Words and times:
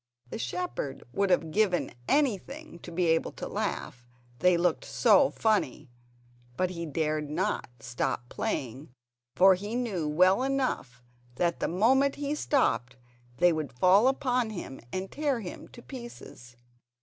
The 0.31 0.39
shepherd 0.39 1.03
would 1.13 1.29
have 1.29 1.51
given 1.51 1.91
anything 2.09 2.79
to 2.79 2.91
be 2.91 3.05
able 3.05 3.31
to 3.33 3.47
laugh, 3.47 4.03
they 4.39 4.57
looked 4.57 4.83
so 4.83 5.29
funny; 5.29 5.91
but 6.57 6.71
he 6.71 6.87
dared 6.87 7.29
not 7.29 7.69
stop 7.81 8.27
playing, 8.27 8.89
for 9.35 9.53
he 9.53 9.75
knew 9.75 10.07
well 10.07 10.41
enough 10.41 11.03
that 11.35 11.59
the 11.59 11.67
moment 11.67 12.15
he 12.15 12.33
stopped 12.33 12.95
they 13.37 13.53
would 13.53 13.73
fall 13.77 14.07
upon 14.07 14.49
him 14.49 14.79
and 14.91 15.11
tear 15.11 15.41
him 15.41 15.67
to 15.67 15.83
pieces. 15.83 16.55